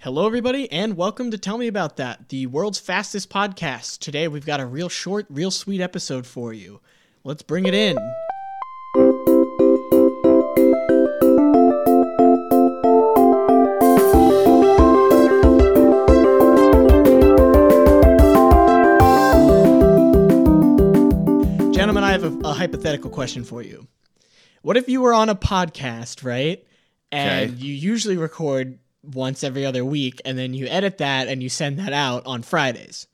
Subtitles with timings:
[0.00, 3.98] Hello, everybody, and welcome to Tell Me About That, the world's fastest podcast.
[3.98, 6.80] Today, we've got a real short, real sweet episode for you.
[7.22, 7.96] Let's bring it in.
[21.72, 23.86] Gentlemen, I have a, a hypothetical question for you.
[24.62, 26.64] What if you were on a podcast, right?
[27.10, 27.60] And Okay.
[27.62, 31.78] you usually record once every other week, and then you edit that and you send
[31.78, 33.06] that out on Fridays.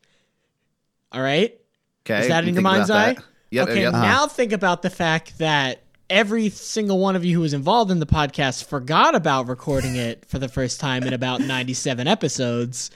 [1.13, 1.59] All right?
[2.05, 2.21] Okay.
[2.21, 3.17] Is that you in your mind's eye?
[3.51, 3.69] Yep.
[3.69, 3.93] okay, yep.
[3.93, 8.01] now think about the fact that every single one of you who was involved in
[8.01, 12.91] the podcast forgot about recording it for the first time in about 97 episodes.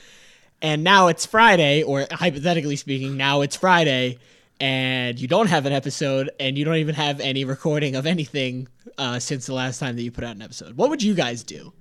[0.62, 4.18] And now it's Friday, or hypothetically speaking, now it's Friday,
[4.60, 8.68] and you don't have an episode, and you don't even have any recording of anything
[8.98, 10.76] uh, since the last time that you put out an episode.
[10.76, 11.72] What would you guys do?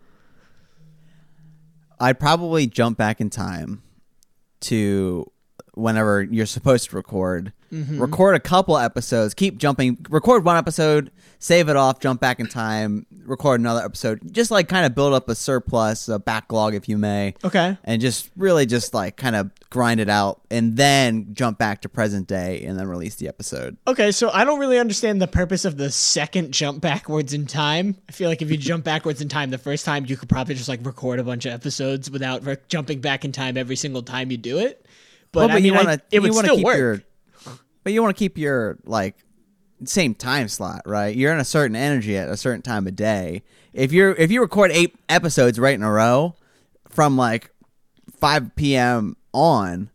[1.99, 3.81] I'd probably jump back in time
[4.61, 5.31] to
[5.73, 7.53] whenever you're supposed to record.
[7.71, 8.01] Mm-hmm.
[8.01, 12.47] Record a couple episodes, keep jumping, record one episode, save it off, jump back in
[12.47, 14.19] time, record another episode.
[14.31, 17.35] Just like kind of build up a surplus, a backlog, if you may.
[17.43, 17.77] Okay.
[17.83, 21.89] And just really just like kind of grind it out and then jump back to
[21.89, 23.77] present day and then release the episode.
[23.87, 27.95] Okay, so I don't really understand the purpose of the second jump backwards in time.
[28.07, 30.55] I feel like if you jump backwards in time the first time, you could probably
[30.55, 34.01] just like record a bunch of episodes without re- jumping back in time every single
[34.01, 34.85] time you do it.
[35.31, 36.77] But, Well, I mean, you I- wanna- it would you wanna still keep work.
[36.77, 37.01] Your,
[37.83, 39.15] but you want to keep your like
[39.85, 41.15] same time slot, right?
[41.15, 43.43] You're in a certain energy at a certain time of day.
[43.73, 46.35] If you're if you record eight episodes right in a row
[46.89, 47.51] from like
[48.19, 49.15] 5 p.m.
[49.33, 49.89] on,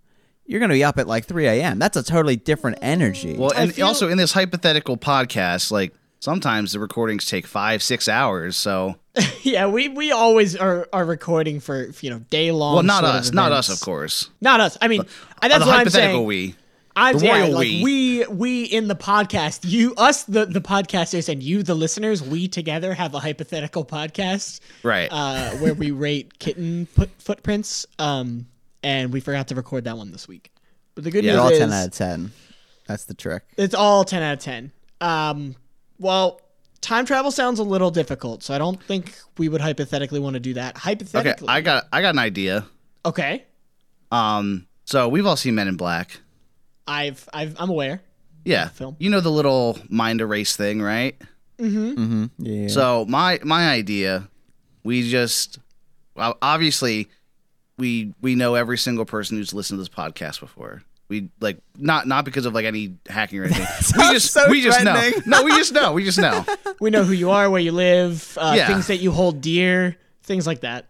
[0.47, 1.79] you're gonna be up at like 3 a.m.
[1.79, 3.37] That's a totally different energy.
[3.37, 5.93] Well, and feel- also in this hypothetical podcast, like
[6.25, 8.57] sometimes the recordings take five, six hours.
[8.57, 8.97] So,
[9.43, 12.75] yeah, we, we always are, are recording for you know day long.
[12.75, 14.31] well, not us, not us, of course.
[14.41, 14.79] Not us.
[14.81, 15.03] I mean,
[15.43, 16.25] and that's the what I'm saying.
[16.25, 16.57] we.
[16.97, 17.83] I'm The yeah, like we.
[17.83, 22.47] we we in the podcast, you us the the podcasters and you the listeners, we
[22.49, 25.09] together have a hypothetical podcast, Right.
[25.11, 27.85] Uh, where we rate kitten put, footprints.
[27.99, 28.47] Um,
[28.85, 30.53] and we forgot to record that one this week.
[30.95, 32.33] But the good Yeah, They're news all is 10 out of 10.
[32.87, 33.43] That's the trick.
[33.57, 34.71] it's all ten out of ten.
[35.01, 35.57] Um,
[35.99, 36.41] well,
[36.81, 40.41] time travel sounds a little difficult, so I don't think we would hypothetically want to
[40.41, 40.77] do that.
[40.77, 42.67] Hypothetically, okay, Hypothetically, I got I got an idea.
[43.05, 43.45] okay.
[44.13, 46.21] Um, so we've all seen Men in Black.
[46.87, 48.03] I've I've I'm aware.
[48.45, 48.97] Yeah, Film.
[48.99, 51.17] you know the little mind erase thing, right?
[51.59, 52.27] Mm-hmm.
[52.39, 52.69] Yeah.
[52.69, 54.29] So my my idea,
[54.85, 55.59] we just
[56.15, 57.09] well, obviously
[57.79, 60.83] we we know every single person who's listened to this podcast before.
[61.09, 63.67] We like not not because of like any hacking or anything.
[63.99, 65.11] we just so we just know.
[65.27, 65.93] No, we just know.
[65.93, 66.45] We just know.
[66.81, 68.67] We know who you are, where you live, uh, Yeah.
[68.67, 70.87] things that you hold dear, things like that.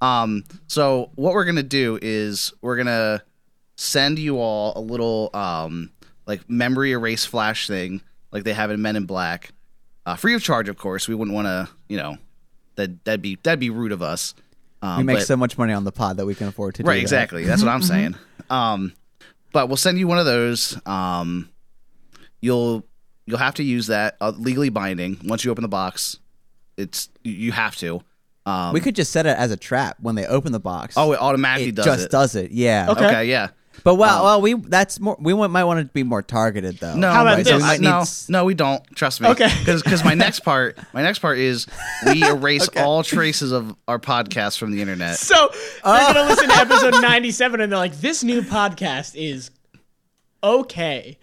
[0.00, 3.22] Um, so what we're gonna do is we're gonna
[3.76, 5.90] send you all a little um
[6.26, 9.50] like memory erase flash thing, like they have in Men in Black,
[10.06, 11.08] uh, free of charge, of course.
[11.08, 12.18] We wouldn't want to, you know,
[12.76, 14.34] that that'd be that'd be rude of us.
[14.82, 16.82] Um, we make but- so much money on the pod that we can afford to
[16.82, 17.02] do right, that.
[17.02, 17.44] exactly.
[17.44, 18.14] That's what I'm saying.
[18.50, 18.92] Um,
[19.54, 20.76] but we'll send you one of those.
[20.86, 21.48] Um,
[22.42, 22.84] you'll
[23.26, 26.18] you'll have to use that uh, legally binding once you open the box.
[26.76, 28.02] It's you- you have to.
[28.46, 30.96] Um, We could just set it as a trap when they open the box.
[30.98, 32.10] oh, it automatically does it does just it.
[32.10, 32.50] does it.
[32.52, 32.88] Yeah.
[32.90, 33.06] Okay.
[33.06, 33.48] Okay, yeah.
[33.82, 35.16] But well, Um, well, we that's more.
[35.20, 36.94] We might want it to be more targeted though.
[36.96, 37.48] No, How about no, this?
[37.62, 38.82] So we no, s- no, we don't.
[38.94, 39.28] Trust me.
[39.28, 39.50] Okay.
[39.64, 41.66] Because my next part, my next part is
[42.06, 45.16] we erase all traces of our podcast from the internet.
[45.18, 45.50] So
[45.84, 49.50] they're gonna listen to episode ninety-seven, and they're like, "This new podcast is
[50.42, 51.18] okay."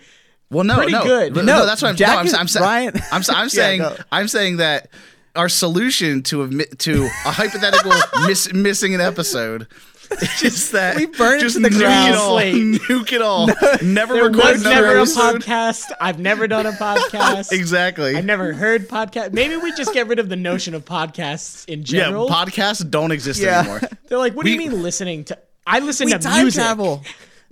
[0.50, 1.36] Well, no, Pretty no, good.
[1.36, 1.96] No, No, no, that's what I'm.
[1.96, 2.64] Jack no, I'm, is- I'm, saying.
[2.66, 3.80] Ryan- I'm, I'm Yeah, saying.
[3.82, 3.96] go.
[4.12, 4.90] I'm saying that
[5.36, 7.94] our solution to a to a hypothetical
[8.28, 9.68] miss, missing an episode
[10.44, 12.10] is that We burn it just to the nuke ground.
[12.14, 12.38] it all.
[12.40, 13.48] Nuke it all.
[13.84, 15.92] never There record was never a podcast.
[16.02, 17.52] I've never done a podcast.
[17.52, 18.16] Exactly.
[18.16, 19.34] I've never heard podcast.
[19.34, 22.28] Maybe we just get rid of the notion of podcasts in general.
[22.28, 23.60] yeah, podcasts don't exist Yeah.
[23.60, 23.82] anymore.
[24.08, 26.60] They're like, "What do you mean listening to?" I listen we to time music.
[26.62, 27.04] travel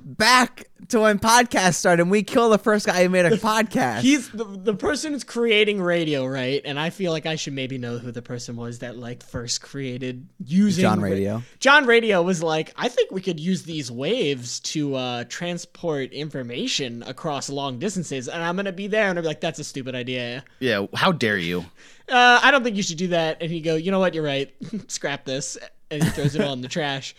[0.04, 2.02] back to when podcasts started.
[2.04, 4.00] and We kill the first guy who made a podcast.
[4.02, 6.62] He's the, the person who's creating radio, right?
[6.66, 9.62] And I feel like I should maybe know who the person was that like first
[9.62, 11.44] created using John ra- Radio.
[11.60, 17.04] John Radio was like, I think we could use these waves to uh, transport information
[17.04, 20.44] across long distances, and I'm gonna be there, and I'm like, that's a stupid idea.
[20.60, 21.66] Yeah, how dare you?
[22.10, 23.38] Uh, I don't think you should do that.
[23.40, 24.16] And he go, you know what?
[24.16, 24.52] You're right.
[24.88, 25.60] Scrap this,
[25.92, 27.14] and he throws it all in the trash.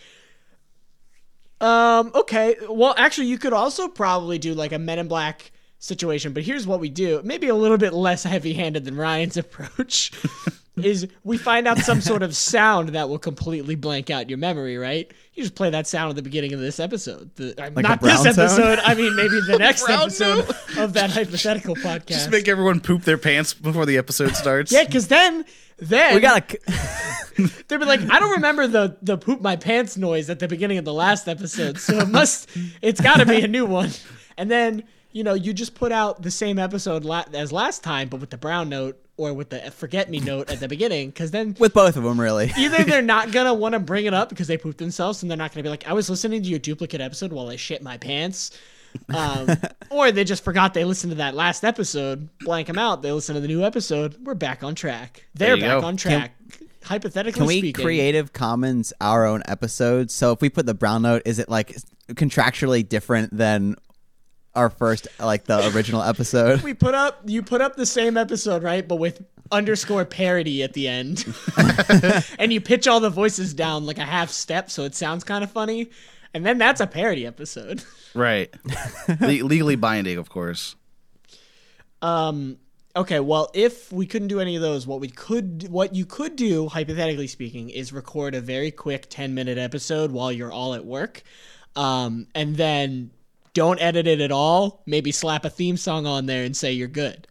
[1.61, 2.11] Um.
[2.15, 2.55] Okay.
[2.69, 6.33] Well, actually, you could also probably do like a Men in Black situation.
[6.33, 7.21] But here's what we do.
[7.23, 10.11] Maybe a little bit less heavy-handed than Ryan's approach.
[10.81, 14.77] is we find out some sort of sound that will completely blank out your memory,
[14.77, 15.11] right?
[15.33, 17.29] You just play that sound at the beginning of this episode.
[17.35, 18.39] The, uh, Like not this brown sound?
[18.39, 18.79] episode.
[18.83, 22.07] I mean, maybe the next episode of that hypothetical podcast.
[22.07, 24.71] Just make everyone poop their pants before the episode starts.
[24.71, 25.45] yeah, because then,
[25.81, 26.59] then We gotta.
[27.67, 30.77] They'd be like, I don't remember the the poop my pants noise at the beginning
[30.77, 32.49] of the last episode, so it must,
[32.81, 33.89] it's got to be a new one.
[34.37, 38.09] And then you know you just put out the same episode la- as last time,
[38.09, 41.31] but with the brown note or with the forget me note at the beginning, because
[41.31, 42.51] then with both of them, really.
[42.57, 45.37] either they're not gonna want to bring it up because they pooped themselves, and they're
[45.37, 47.97] not gonna be like, I was listening to your duplicate episode while I shit my
[47.97, 48.51] pants.
[49.13, 49.49] Um,
[49.89, 53.01] or they just forgot they listened to that last episode, blank them out.
[53.01, 54.17] They listen to the new episode.
[54.23, 55.27] We're back on track.
[55.33, 55.87] They're back go.
[55.87, 56.35] on track.
[56.83, 60.13] Hypothetically Can we speaking, Creative Commons our own episodes?
[60.13, 61.75] So if we put the brown note, is it like
[62.09, 63.75] contractually different than
[64.55, 66.61] our first, like the original episode?
[66.63, 70.73] we put up you put up the same episode right but with underscore parody at
[70.73, 71.25] the end
[72.39, 75.43] and you pitch all the voices down like a half step so it sounds kind
[75.43, 75.89] of funny
[76.33, 77.83] and then that's a parody episode
[78.13, 78.53] Right.
[79.21, 80.75] Le- legally binding, of course.
[82.01, 82.57] um
[82.95, 86.35] okay well if we couldn't do any of those what we could what you could
[86.35, 90.83] do hypothetically speaking is record a very quick 10 minute episode while you're all at
[90.85, 91.23] work
[91.77, 93.11] um and then
[93.53, 96.87] don't edit it at all maybe slap a theme song on there and say you're
[96.89, 97.27] good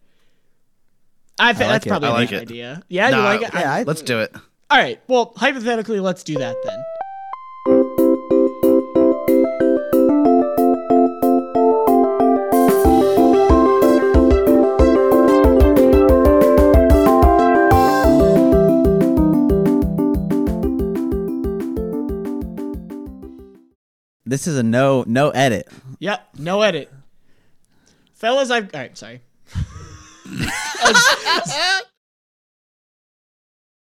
[1.39, 1.89] I think I like that's it.
[1.89, 2.43] probably I a like good it.
[2.43, 2.83] idea.
[2.89, 3.51] Yeah, you Nah, like it?
[3.55, 4.31] Yeah, I- Let's do it.
[4.69, 5.01] All right.
[5.09, 6.85] Well, hypothetically, let's do that then.
[24.31, 25.67] This is a no no edit.
[25.99, 26.29] Yep.
[26.39, 26.89] No edit.
[28.15, 28.73] Fellas, I've.
[28.73, 28.97] All right.
[28.97, 29.23] Sorry.
[30.25, 31.83] I was,